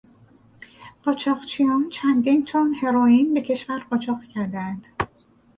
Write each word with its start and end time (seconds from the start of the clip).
قاچاقچیان 1.05 1.83
چندین 1.89 2.45
تن 2.45 2.73
هروئین 2.73 3.33
به 3.33 3.41
کشور 3.41 3.79
قاچاق 3.89 4.21
کردهاند. 4.23 4.87